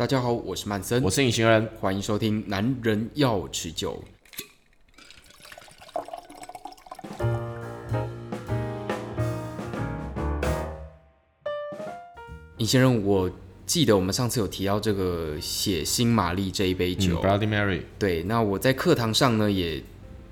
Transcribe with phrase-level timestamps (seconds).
[0.00, 4.02] 大家好，我是曼森，我是隐形人，欢迎收听《男人要持久》。
[12.56, 13.30] 隐形人，我
[13.66, 17.82] 记得我们上次有提到这个血腥玛丽这一杯酒，嗯，Bloody Mary。
[17.98, 19.84] 对，那我在课堂上呢也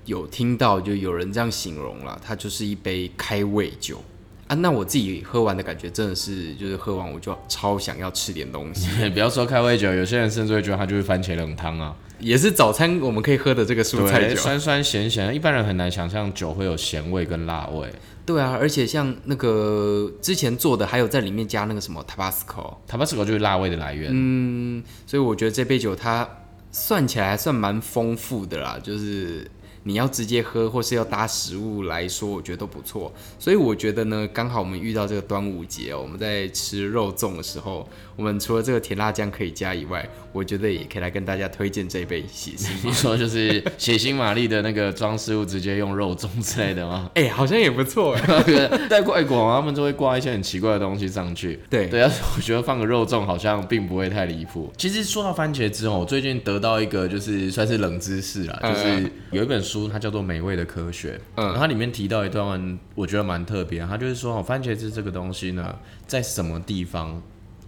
[0.05, 4.03] 有听到，就有人这样形容了，它就是一杯开胃酒。
[4.49, 8.87] 啊，那我自己喝完的感觉真的是，就是喝完我就超想要吃点东西。
[9.13, 17.87] 不要说开胃酒，有些人甚至会觉得它就是番茄冷汤啊，也是早餐我们可以喝的这个蔬菜酒，酸酸咸咸，一般人很难想象酒会有咸味跟辣味。
[18.25, 24.09] 对啊，而且像那个之前做的，还有在里面加那个什么 Tabasco，Tabasco 就是辣味的来源。
[24.11, 26.27] 嗯，所以我觉得这杯酒它
[26.71, 29.47] 算起来还算蛮丰富的啦，就是。
[29.83, 33.13] 你要直接喝，或是要搭食物来说，我觉得都不错。
[33.37, 42.69] 所以我觉得呢，刚好我们遇到这个端午节哦，我们在吃肉粽的时候，我们除了这个甜辣酱可以加以外，我觉得也可以来跟大家推荐这一杯血腥。
[42.83, 47.09] 你说就是血腥玛丽的那个装饰物，直接用肉粽之类的吗？
[47.15, 48.87] 哎、欸，好像也不错哎。
[48.89, 51.59] 在外国，他们就会挂一些很奇怪的东西上去。
[51.69, 54.71] 对对啊，我觉得放个肉粽好像并不会太离谱。
[54.77, 59.87] 其实说到番茄汁哦，我最近得到一个就是算是冷知识啦，就是有一本书。
[59.87, 63.85] 它叫做《美味的科学》，嗯，它里面提到一段，我觉得蛮特别。
[63.85, 65.75] 它就是说，番茄汁这个东西呢，
[66.07, 67.21] 在什么地方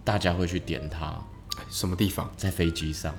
[0.04, 1.14] 大家会去点它？
[1.70, 2.30] 什么地方？
[2.36, 3.14] 在飞机上。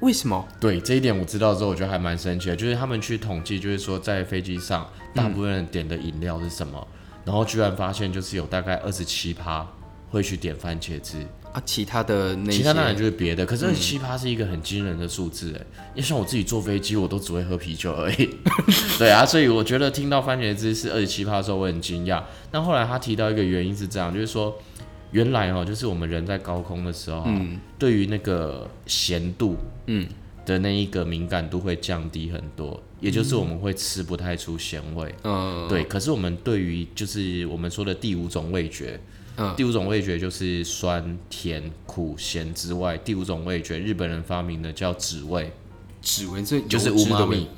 [0.00, 0.46] 为什么？
[0.60, 2.56] 对，这一点我知道之后，我觉得还蛮神奇的。
[2.56, 6.86] 就是他们去统计，就是说在飞机上，大部分人点的饮料是什么？
[6.90, 9.66] 嗯，然后居然发现，就是有大概二十七趴
[10.10, 11.24] 会去点番茄汁。
[11.54, 18.28] 啊，其他的那些，其他当然就是别的，可是七趴是一个很惊人的数字哎，因为像我自己坐飞机，我都只会喝啤酒而已。
[18.98, 22.20] 对啊，所以我觉得听到番茄汁是二十七趴的时候，我很惊讶。
[22.50, 24.60] 但后来他提到一个原因是这样，就是说
[25.12, 30.08] 原来哦，就是我们人在高空的时候，嗯，对于那个咸度，嗯
[30.44, 35.14] 的那一个敏感度会降低很多，也就是我们会吃不太出咸味。
[35.22, 35.84] 嗯，对。
[35.84, 38.98] 可是我们对于就是我们说的第五种味觉。
[39.36, 45.50] 嗯、第五种味觉就是酸、甜、苦、咸之外，第五种味觉日本人发明的叫脂味，
[46.00, 47.48] 脂味这就是乌妈咪，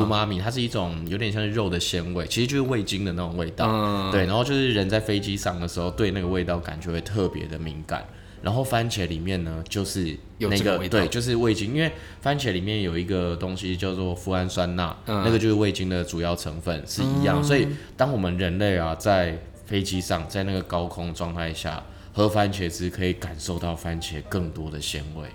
[0.00, 3.66] 乌妈咪它是一种有点像是肉的鲜味，其实就是味精的那种味道。
[3.68, 8.04] 嗯、对，然后就是人在飞机上的时候，对那个味道感觉会特别的敏感。
[8.42, 11.90] 然后番茄里面呢，就是那个，对，就是味精，因为
[12.20, 17.40] 番茄里面有一个东西叫做富氨酸钠，嗯、那个就是味精的主要成分是一样。
[17.40, 21.82] 嗯、所以当我们人类啊在飞机上，在那个高空状态下
[22.12, 25.28] 喝番茄汁，可以感受到番茄更多的鲜味。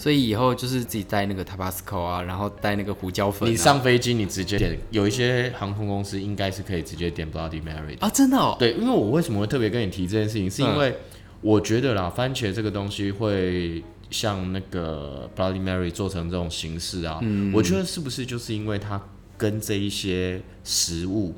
[0.00, 3.50] 所以以后就是自己带那个 Tabasco 啊，然后带那个胡椒粉啊。
[3.50, 8.54] 你上飞机，你直接点，有一些航空公司应该是可以直接点 Bloody Mary 的啊，真的哦。
[8.60, 10.96] 对，因为我为什么会特别跟你提这件事情，是因为
[11.40, 19.02] 我觉得啦，番茄这个东西会像那个 Bloody Mary 做成这种形式啊，嗯，我觉得是不是就是因为它
[19.36, 21.34] 跟这一些食物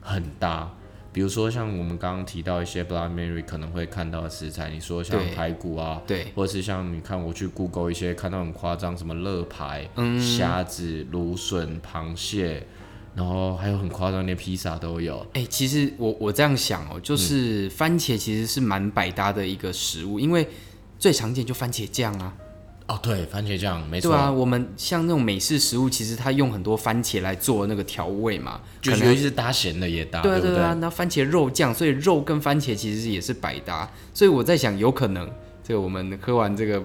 [0.00, 0.74] 很搭？
[1.12, 12.66] 比如说像我们刚刚提到一些 Bloody Mary 可能会看到的食材，你说像排骨啊，对，对或者是像你看我去 Google 一些看到很夸张，什么肋排、嗯、虾子、芦笋、螃蟹，
[13.14, 15.18] 然后还有很夸张，连披萨都有。
[15.34, 20.48] 哎、欸，其实我我这样想哦，就是番茄其实是蛮百搭的一个食物，嗯、因为
[20.98, 22.34] 最常见就番茄酱啊。
[22.92, 24.10] 哦，对，番茄酱没错。
[24.10, 30.20] 对啊，我们像那种美式食物，其实它用很多番茄来做那个调味嘛，就尤其是搭咸的也搭。
[30.20, 33.90] 对啊，对啊，那番茄肉酱，所以肉跟番茄其实也是百搭。
[34.12, 35.26] 所以我在想，有可能
[35.64, 36.82] 这个我们喝完这个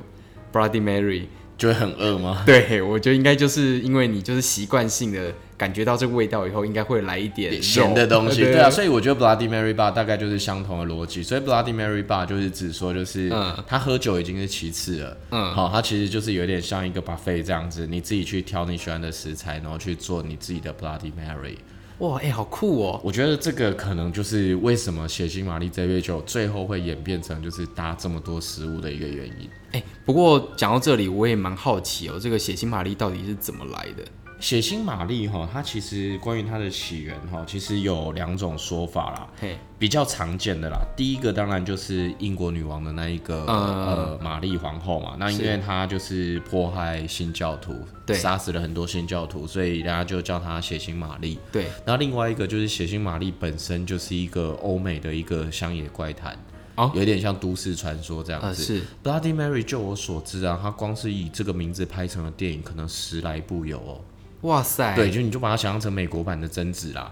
[0.53, 1.25] Bloody Mary
[1.57, 2.44] 就会很饿吗？
[2.47, 5.34] 对，我觉得应该就是因为你就是习惯性的。
[5.57, 11.23] 感觉到这个味道以后，应该会来一点咸的东西，对啊，所以我觉得 Bloody Mary Bar 大概就是相同的逻辑。
[11.23, 13.34] 所以 Bloody Mary Bar 就是指说，就是
[13.66, 21.56] 他喝酒已经是其次了，嗯，好，他其实就是有点像一个 buffet 这样子，你自己去挑你喜欢的食材，然后去做你自己的 Bloody Mary。
[22.00, 23.02] 哇，哎、欸，好酷哦！
[23.03, 29.50] 我觉得这个可能就是为什么血腥玛丽这杯酒最后会演变成就是搭这么多食物的一个原因。
[29.72, 34.03] 哎、欸，不过讲到这里，我也蛮好奇哦，这个血腥玛丽到底是怎么来的？
[34.39, 39.28] 血腥玛丽哈，它其实关于它的起源哈，其实有两种说法啦。
[39.39, 47.73] 嘿，比较常见的啦，第一个当然就是英国女王的那一个、嗯、呃玛丽皇后嘛，那因为她就是迫害新教徒，
[48.05, 51.39] 对，杀死了很多新教徒，所以大家就叫她血腥玛丽。
[51.51, 56.37] 对，那另外一个就是血腥玛丽本身就是一个欧美的一个乡野怪谈，
[56.75, 58.47] 哦，有点像都市传说这样子。
[58.47, 63.99] 呃、是 Bloody Mary，就我所知啊，它光是以这个名字拍成了电影，可能十来部有哦。
[64.41, 67.11] 哇塞，对，就你就把它想象成美国版的贞子啦，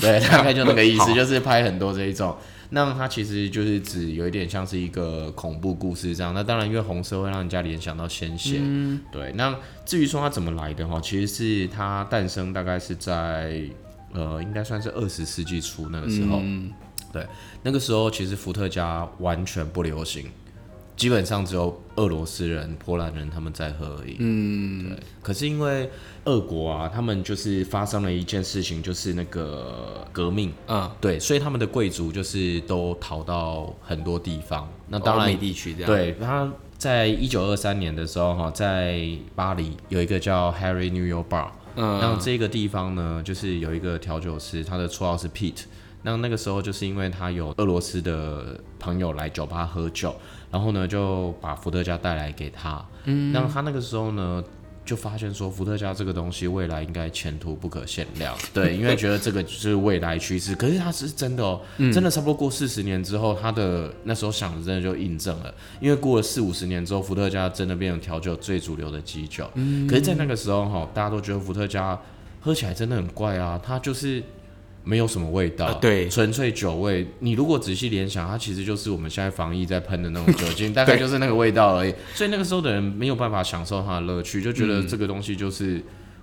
[0.00, 2.36] 对，大概就那个意思， 就是拍很多这一种。
[2.72, 6.32] 那它其实就是指有一点像是一个恐怖故事这样。
[6.32, 8.58] 那当然，因为红色会让人家联想到鲜血。
[8.60, 9.32] 嗯、对。
[9.32, 9.52] 那
[9.84, 13.60] 至于说它怎么来的哈，其实是它诞生大概是在
[14.12, 16.38] 呃，应该算是二十世纪初那个时候。
[16.40, 16.72] 嗯、
[17.12, 17.26] 对，
[17.64, 20.30] 那个时候其实伏特加完全不流行。
[21.00, 24.16] 基本上只有俄罗斯人、波兰人他们在喝而已。
[24.18, 24.98] 嗯，对。
[25.22, 25.88] 可是因为
[26.26, 30.52] 俄国啊，他们就是发生了一件事情，就是那个革命。
[30.66, 34.70] 嗯，对，所以他们的贵族就是都逃到很多地方。
[34.88, 35.90] 那当然，欧地区这样。
[35.90, 41.48] 对，他在一九二三年的时候，哈，在巴黎有一个叫 Harry New York Bar。
[41.76, 45.62] 嗯，然后这个地方呢，就是有一个调酒师，他的绰号是 Pete。
[46.02, 50.14] 那那个时候就是因为他有俄罗斯的朋友来酒吧喝酒，
[50.50, 52.82] 然后呢就把伏特加带来给他。
[53.04, 54.42] 嗯，那他那个时候呢
[54.82, 58.34] 就发现说伏特加这个东西未来应该前途不可限量。
[58.54, 60.54] 对，因为觉得这个就是未来趋势。
[60.54, 61.60] 可是他是真的哦，
[61.92, 65.54] 真的差不多过四十年之后，他的那时候想的真的就印证了。
[65.80, 69.48] 因为过了四五十年之后，伏特加真的变成调酒最主流的基酒。
[69.54, 72.00] 嗯，可是，在那个时候哈，大家都觉得伏特加
[72.40, 74.24] 喝起来真的很怪啊，它就是。
[74.82, 77.06] 没有什么味道，对，纯粹酒味。
[77.18, 81.94] 你如果仔细联想，它其实就是我们现在防疫在喷的那种酒精， 大概就是那个味道而已。
[82.14, 85.82] 所以那个时候的人没有办法享受它的乐趣，就觉得这个东西就是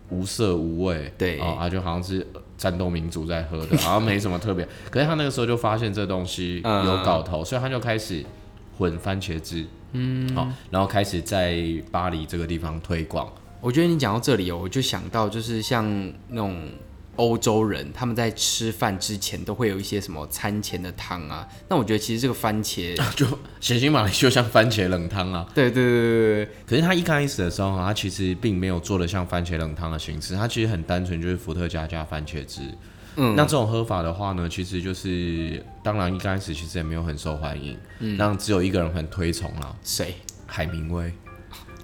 [0.09, 2.25] 无色无味，对啊，就好像是
[2.57, 4.68] 战斗民族在喝的， 好像没什么特别。
[4.89, 8.25] 可是他那个时候就发现这东西有搞头，所以他就开始
[8.77, 13.31] 混番茄汁，嗯，好，然后开始在巴黎这个地方推广。
[13.62, 15.86] 我觉得你讲到这里哦，我就想到就是像
[16.30, 16.68] 那种。
[17.18, 21.48] 欧洲人他们在吃饭之前都会有一些什么餐前的汤啊？
[21.68, 23.28] 那我觉得其实这个番茄 就
[23.60, 25.46] 血腥玛丽就像番茄冷汤啊。
[25.54, 26.50] 对对对对对。
[26.66, 32.62] 可是他一开始的时候，他其实并没有做的像番茄冷汤的形式，他其实很单纯，就是伏特加加番茄汁。
[33.16, 33.36] 嗯。
[33.36, 39.75] 那这种喝法的话呢，其实就是当然一开始其实也没有很受欢迎，嗯，让只有一个人很推崇啊。
[39.84, 40.16] 谁？
[40.46, 41.12] 海明威。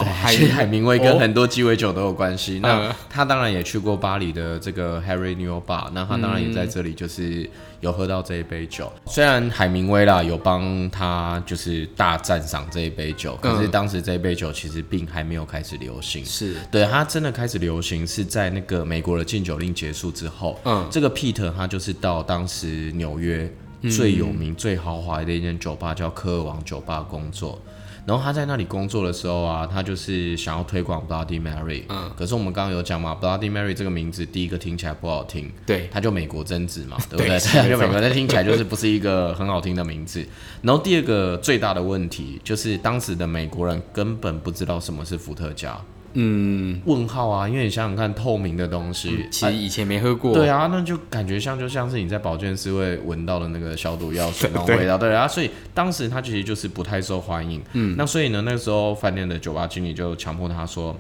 [0.04, 2.58] 海海明威跟很多鸡尾酒都有关系。
[2.58, 8.92] 哦、那他当然也去过巴黎的这个 Harry New Bar，那他当然也在这里就是有喝到这一杯酒。
[8.96, 16.26] 嗯、虽然海明威啦有帮他就是大赞赏这一杯酒，可是当时这一杯酒其实并还没有开始流行。
[16.26, 20.60] 是对，他真的开始流行是在那个美国的禁酒令结束之后。
[20.66, 23.52] 嗯，这个 Pete 他就是到当时纽约
[23.90, 27.62] 最有名、最豪华的一间酒吧叫科尔王酒吧工作。
[28.06, 31.84] 然后他在那里工作的时候啊，他就是想要推广 Bloody Mary。
[31.90, 32.12] 嗯。
[32.18, 35.52] 可是我们刚刚有讲嘛，Bloody Mary 这个名字第一个听起来不好听。
[35.66, 35.88] 对。
[35.92, 37.40] 他就美国贞子嘛，对不对？
[37.40, 40.26] 对， 就美国，那听起来就是不是一个很好听的名字。
[40.62, 45.80] 然后第二个最大的问题就是当时的美国人根本不知道什么是伏特加。
[46.16, 50.34] 嗯，问号啊，因为你想想看，透明的东西，嗯、其实以前没喝过。
[50.34, 57.62] 对啊，那就感觉像就像是你在保健室会闻到的那个消毒药水那种味道，对，对啊，所以当时他其实就是不太受欢迎。
[57.74, 60.96] 嗯，那所以呢，那个时候饭店的酒吧经理就强迫他说，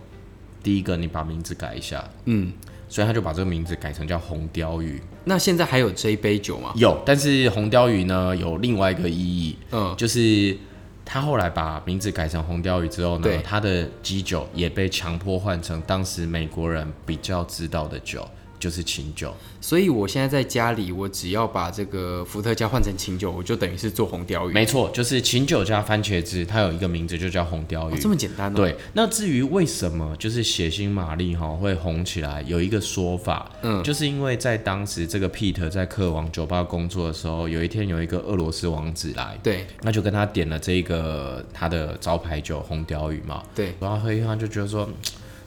[0.63, 2.04] 第一个你把名字改一下。
[2.25, 2.51] 嗯，
[2.89, 5.00] 所以他就把这个名字改成叫红鲷鱼。
[5.25, 6.71] 那现在还有这一杯酒吗？
[6.75, 10.57] 有，但是红鲷鱼呢有另外一个意义，嗯，就是。
[11.06, 18.28] 他后来把名字改成红鲷鱼之后呢，他的基酒也被强迫换成当时美国人比较知道的酒。
[18.63, 24.54] 就是琴酒，所以我现在在家里，我只要把这个伏特加换成琴酒，我就等于是做红鲷鱼。
[24.54, 27.94] 没错，就是琴酒加番茄汁，它有一个名字就叫红鲷鱼。
[27.94, 28.56] 哦，这么简单哦。
[28.56, 44.88] 对，那至于为什么就是血腥玛丽哈会红起来，有一个说法，嗯，就是因为在当时这个 Peter 在客王酒吧工作的时候，有一天有一个俄罗斯王子来，对，那就跟他点了这个他的招牌酒红鲷鱼嘛，对，然后喝一喝就觉得说。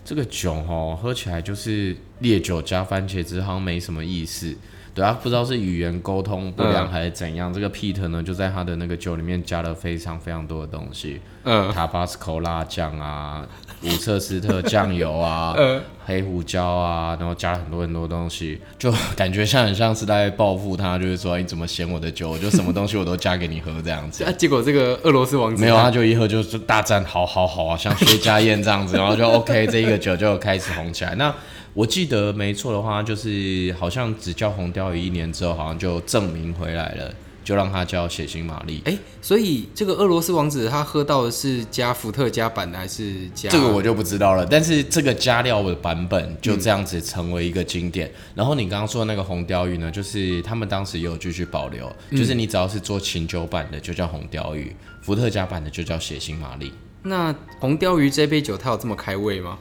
[0.07, 4.57] 这个酒哦，喝起来就是烈酒加番茄汁，好像没什么意思。
[4.97, 7.53] 对啊，不知道是语言沟通不良还是怎样。
[7.53, 13.47] 嗯、这个 Pete 呢，就在他的那个酒里面加了非常非常多的东西，嗯，Tabasco 辣酱啊，
[13.85, 24.25] 伍彻斯特酱油啊，嗯、黑胡椒啊，然后加了很多很多东西，就感觉像很像是在报复他，就是说你怎么嫌我的酒，我就什么东西我都加给你喝这样子。
[24.27, 31.15] 啊，结果这个俄罗斯王子没有，他就一喝就是大赞，好好好啊，像薛家燕这样子，然后就 OK，这一个酒就开始红起来。
[31.17, 31.35] 那
[31.77, 37.15] 我记得没错的话，就是好像只叫红鲷鱼一年之后，好像就证明回来了，
[37.45, 38.81] 就让他叫血腥玛丽。
[38.87, 43.51] 哎，所以这个俄罗斯王子他喝到的是加伏特加版的还是加？
[43.51, 44.47] 这个我就不知道了。
[44.47, 48.09] 但是这个加料的版本就这样子成为一个经典。
[48.09, 56.73] 嗯、然后你刚刚说的那个红鲷鱼呢，就是他们当时也有继续保留，嗯、就是你只要是做琴酒版的就叫红鲷鱼，伏特加版的就叫血腥玛丽。
[57.03, 59.59] 那红鲷鱼这杯酒它有这么开胃吗？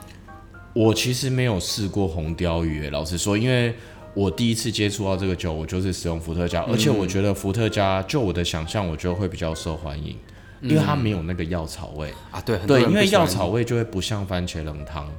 [0.76, 3.74] 我其实没有试过红鲷鱼，老实说，因为
[4.14, 10.18] 我第一次接触到这个酒，我就是使用伏特加，嗯、而且我觉得伏特加，就我的想象，我觉得会比较受欢迎，
[10.60, 12.42] 嗯、因为它没有那个药草味啊。
[12.42, 15.10] 对对，因为药草味就会不像番茄冷汤。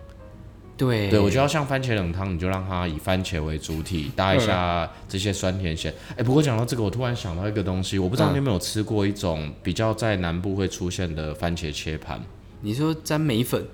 [0.77, 5.91] 对对，我觉得像番茄冷汤，你就让它以番茄为主体，搭一下这些酸甜咸。
[6.19, 12.23] 哎、不过讲到这个，我突然想到一个东西，我不知道你有没有吃过一种比较在南部会出现的番茄切盘。
[12.61, 13.67] 你说沾梅粉？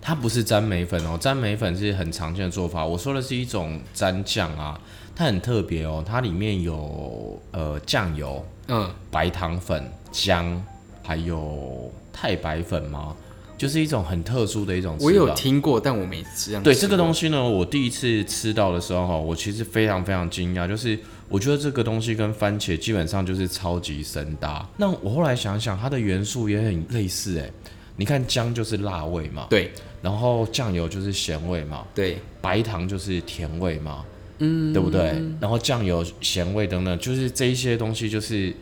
[0.00, 2.84] 它不是沾眉粉哦，沾眉粉是很常见的做法。
[2.84, 4.80] 我说的是一种沾酱啊，
[5.14, 10.62] 它很特别哦，它里面有呃酱油、嗯，白糖粉、姜，
[11.02, 13.14] 还有太白粉吗？
[13.58, 14.96] 就是一种很特殊的一种。
[15.00, 16.56] 我有听过，但我没吃。
[16.60, 20.66] 对这个东西呢，我第一次吃到的时候，我其实非常非常惊讶。
[20.66, 20.96] 就是
[21.28, 24.64] 我觉得这个东西跟番茄基本上就是超级神搭。
[24.76, 27.50] 那我后来想想，它的元素也很类似哎。
[27.98, 29.70] 你看姜就是辣味嘛，对。
[30.00, 32.16] 然后酱油就是咸味嘛，对。
[32.40, 34.02] 白糖就是甜味嘛，
[34.38, 35.22] 嗯，对不对？
[35.38, 38.54] 然后酱油、咸味等等，就是这一些东西就是。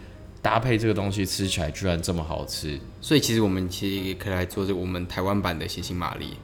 [0.42, 6.34] 搭配这个东西吃起来居然这么好吃，所以其实我们其实也可以来做这我们台湾版的血腥玛丽。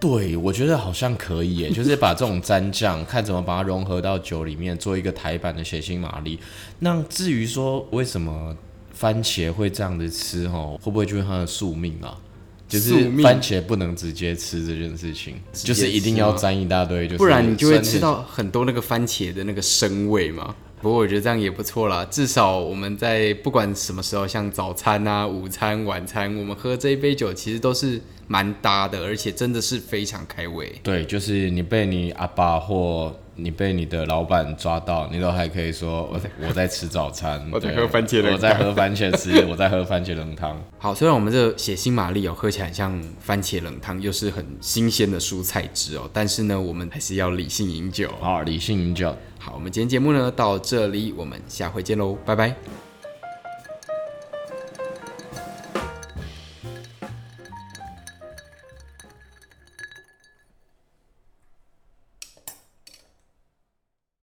[0.00, 6.38] 对，我觉得好像可以耶， 就是把这种蘸酱，看怎么把它融合到酒里面，做一个台版的血腥玛丽。
[6.78, 8.56] 那至于说为什么
[8.98, 12.18] 番茄会这样子吃，哦，会不会就是它的宿命啊？
[12.66, 20.54] 就是番茄不能直接吃这件事情，就是一定要沾一大堆，就是不然你就会吃到很多那个番茄的那个生味嘛。
[20.82, 30.72] 不过我觉得这样也不错啦，至少我们在不管什么时候，像早餐啊、午餐、晚餐，我们喝这一杯酒其实都是蛮搭的，而且真的是非常开胃。
[30.82, 40.60] 对，就是你被你阿爸或你被你的老板抓到，你都还可以说 我在我在吃早餐，我在喝番茄冷，我在喝番茄汁，我在喝番茄冷汤。
[40.78, 48.10] 好，虽然我们这个血腥玛丽哦，喝起来很像番茄冷汤，又是很新鲜的蔬菜汁哦，但是呢，我们还是要理性饮酒。
[48.20, 49.14] 好，理性饮酒。
[49.38, 52.87] 好，我们今天节目呢到这里，我们下回见喽，拜拜。